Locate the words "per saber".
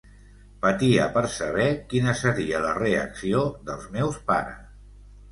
1.17-1.67